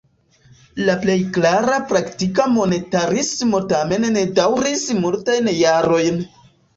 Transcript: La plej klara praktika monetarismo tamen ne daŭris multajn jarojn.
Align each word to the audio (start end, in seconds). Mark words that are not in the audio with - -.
La 0.85 0.93
plej 1.01 1.17
klara 1.33 1.75
praktika 1.91 2.47
monetarismo 2.53 3.59
tamen 3.73 4.07
ne 4.15 4.23
daŭris 4.41 4.87
multajn 5.03 5.51
jarojn. 5.59 6.19